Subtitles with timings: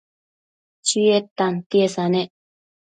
[0.87, 2.29] Chied tantiesa nec